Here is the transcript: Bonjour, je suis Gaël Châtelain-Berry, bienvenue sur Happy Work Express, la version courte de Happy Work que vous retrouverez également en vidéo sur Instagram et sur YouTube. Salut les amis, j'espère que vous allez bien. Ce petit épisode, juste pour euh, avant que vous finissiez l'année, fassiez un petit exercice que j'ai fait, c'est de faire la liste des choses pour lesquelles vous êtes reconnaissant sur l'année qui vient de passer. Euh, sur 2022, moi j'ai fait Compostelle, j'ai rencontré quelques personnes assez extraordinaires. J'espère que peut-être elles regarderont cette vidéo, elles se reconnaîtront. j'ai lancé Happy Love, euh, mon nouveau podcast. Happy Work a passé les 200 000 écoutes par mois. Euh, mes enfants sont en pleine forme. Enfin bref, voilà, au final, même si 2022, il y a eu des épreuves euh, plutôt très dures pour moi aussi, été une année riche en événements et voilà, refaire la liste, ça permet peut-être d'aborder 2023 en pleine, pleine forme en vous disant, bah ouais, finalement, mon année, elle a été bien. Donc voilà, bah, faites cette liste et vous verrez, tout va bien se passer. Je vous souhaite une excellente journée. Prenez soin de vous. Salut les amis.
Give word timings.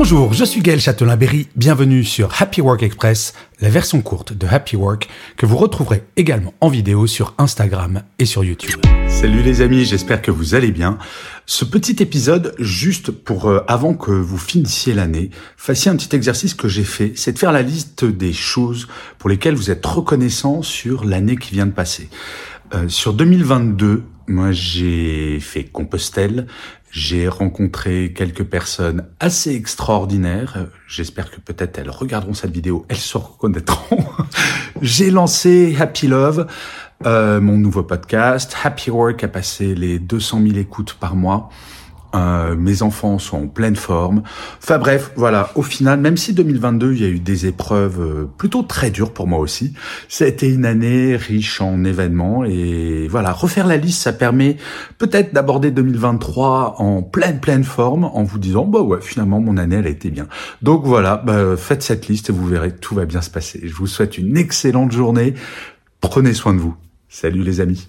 Bonjour, 0.00 0.32
je 0.32 0.44
suis 0.44 0.60
Gaël 0.60 0.80
Châtelain-Berry, 0.80 1.48
bienvenue 1.56 2.04
sur 2.04 2.40
Happy 2.40 2.60
Work 2.60 2.84
Express, 2.84 3.34
la 3.60 3.68
version 3.68 4.00
courte 4.00 4.32
de 4.32 4.46
Happy 4.46 4.76
Work 4.76 5.08
que 5.36 5.44
vous 5.44 5.56
retrouverez 5.56 6.04
également 6.16 6.54
en 6.60 6.68
vidéo 6.68 7.08
sur 7.08 7.34
Instagram 7.36 8.04
et 8.20 8.24
sur 8.24 8.44
YouTube. 8.44 8.80
Salut 9.08 9.42
les 9.42 9.60
amis, 9.60 9.84
j'espère 9.84 10.22
que 10.22 10.30
vous 10.30 10.54
allez 10.54 10.70
bien. 10.70 10.98
Ce 11.46 11.64
petit 11.64 12.00
épisode, 12.00 12.54
juste 12.60 13.10
pour 13.10 13.46
euh, 13.46 13.64
avant 13.66 13.92
que 13.92 14.12
vous 14.12 14.38
finissiez 14.38 14.94
l'année, 14.94 15.30
fassiez 15.56 15.90
un 15.90 15.96
petit 15.96 16.14
exercice 16.14 16.54
que 16.54 16.68
j'ai 16.68 16.84
fait, 16.84 17.14
c'est 17.16 17.32
de 17.32 17.38
faire 17.40 17.50
la 17.50 17.62
liste 17.62 18.04
des 18.04 18.32
choses 18.32 18.86
pour 19.18 19.28
lesquelles 19.28 19.56
vous 19.56 19.72
êtes 19.72 19.84
reconnaissant 19.84 20.62
sur 20.62 21.04
l'année 21.04 21.36
qui 21.36 21.50
vient 21.50 21.66
de 21.66 21.72
passer. 21.72 22.08
Euh, 22.72 22.88
sur 22.88 23.14
2022, 23.14 24.04
moi 24.28 24.52
j'ai 24.52 25.40
fait 25.40 25.64
Compostelle, 25.64 26.46
j'ai 26.90 27.28
rencontré 27.28 28.12
quelques 28.14 28.44
personnes 28.44 29.06
assez 29.20 29.54
extraordinaires. 29.54 30.66
J'espère 30.86 31.30
que 31.30 31.40
peut-être 31.40 31.78
elles 31.78 31.90
regarderont 31.90 32.34
cette 32.34 32.52
vidéo, 32.52 32.86
elles 32.88 32.96
se 32.96 33.18
reconnaîtront. 33.18 34.04
j'ai 34.82 35.10
lancé 35.10 35.76
Happy 35.78 36.06
Love, 36.06 36.46
euh, 37.06 37.40
mon 37.40 37.58
nouveau 37.58 37.82
podcast. 37.82 38.56
Happy 38.62 38.90
Work 38.90 39.24
a 39.24 39.28
passé 39.28 39.74
les 39.74 39.98
200 39.98 40.42
000 40.42 40.58
écoutes 40.58 40.94
par 40.94 41.14
mois. 41.14 41.50
Euh, 42.14 42.56
mes 42.56 42.82
enfants 42.82 43.18
sont 43.18 43.44
en 43.44 43.46
pleine 43.48 43.76
forme. 43.76 44.22
Enfin 44.62 44.78
bref, 44.78 45.12
voilà, 45.16 45.50
au 45.56 45.62
final, 45.62 46.00
même 46.00 46.16
si 46.16 46.32
2022, 46.32 46.94
il 46.94 47.02
y 47.02 47.04
a 47.04 47.08
eu 47.08 47.18
des 47.20 47.46
épreuves 47.46 48.00
euh, 48.00 48.30
plutôt 48.38 48.62
très 48.62 48.90
dures 48.90 49.12
pour 49.12 49.26
moi 49.26 49.38
aussi, 49.38 49.74
été 50.20 50.48
une 50.48 50.64
année 50.64 51.16
riche 51.16 51.60
en 51.60 51.84
événements 51.84 52.44
et 52.44 53.08
voilà, 53.08 53.32
refaire 53.32 53.66
la 53.66 53.76
liste, 53.76 54.02
ça 54.02 54.12
permet 54.12 54.56
peut-être 54.98 55.34
d'aborder 55.34 55.70
2023 55.70 56.76
en 56.78 57.02
pleine, 57.02 57.40
pleine 57.40 57.64
forme 57.64 58.04
en 58.04 58.22
vous 58.22 58.38
disant, 58.38 58.64
bah 58.64 58.80
ouais, 58.80 59.00
finalement, 59.00 59.40
mon 59.40 59.56
année, 59.56 59.76
elle 59.76 59.86
a 59.86 59.90
été 59.90 60.10
bien. 60.10 60.28
Donc 60.62 60.84
voilà, 60.84 61.16
bah, 61.16 61.56
faites 61.56 61.82
cette 61.82 62.08
liste 62.08 62.30
et 62.30 62.32
vous 62.32 62.46
verrez, 62.46 62.74
tout 62.74 62.94
va 62.94 63.04
bien 63.04 63.20
se 63.20 63.30
passer. 63.30 63.60
Je 63.64 63.74
vous 63.74 63.86
souhaite 63.86 64.18
une 64.18 64.36
excellente 64.36 64.92
journée. 64.92 65.34
Prenez 66.00 66.32
soin 66.32 66.54
de 66.54 66.58
vous. 66.58 66.76
Salut 67.08 67.42
les 67.42 67.60
amis. 67.60 67.88